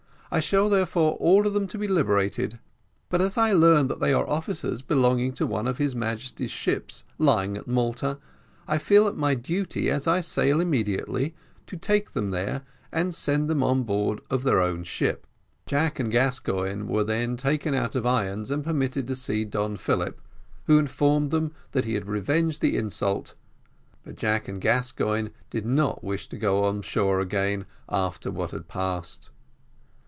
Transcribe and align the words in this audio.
I 0.33 0.39
shall 0.39 0.69
therefore 0.69 1.17
order 1.19 1.49
them 1.49 1.67
to 1.67 1.77
be 1.77 1.89
liberated. 1.89 2.57
But, 3.09 3.19
as 3.19 3.37
I 3.37 3.51
learn 3.51 3.89
that 3.89 3.99
they 3.99 4.13
are 4.13 4.25
officers 4.29 4.81
belonging 4.81 5.33
to 5.33 5.45
one 5.45 5.67
of 5.67 5.77
his 5.77 5.93
Majesty's 5.93 6.51
ships 6.51 7.03
lying 7.17 7.57
at 7.57 7.67
Malta, 7.67 8.17
I 8.65 8.77
feel 8.77 9.09
it 9.09 9.17
my 9.17 9.35
duty, 9.35 9.89
as 9.89 10.07
I 10.07 10.21
sail 10.21 10.61
immediately, 10.61 11.35
to 11.67 11.75
take 11.75 12.13
them 12.13 12.29
there 12.29 12.61
and 12.93 13.13
send 13.13 13.49
them 13.49 13.61
on 13.61 13.83
board 13.83 14.21
of 14.29 14.43
their 14.43 14.61
own 14.61 14.85
ship." 14.85 15.27
Jack 15.65 15.99
and 15.99 16.09
Gascoigne 16.09 16.83
were 16.85 17.03
then 17.03 17.35
taken 17.35 17.73
out 17.73 17.93
of 17.93 18.05
irons 18.05 18.51
and 18.51 18.63
permitted 18.63 19.07
to 19.07 19.17
see 19.17 19.43
Don 19.43 19.75
Philip, 19.75 20.21
who 20.63 20.79
informed 20.79 21.33
him 21.33 21.51
that 21.73 21.83
he 21.83 21.95
had 21.95 22.05
revenged 22.07 22.61
the 22.61 22.77
insult, 22.77 23.33
but 24.05 24.15
Jack 24.15 24.47
and 24.47 24.61
Gascoigne 24.61 25.31
did 25.49 25.65
not 25.65 26.05
wish 26.05 26.29
to 26.29 26.37
go 26.37 26.63
on 26.63 26.83
shore 26.83 27.19
again 27.19 27.65
after 27.89 28.31
what 28.31 28.51
had 28.51 28.69
passed. 28.69 29.29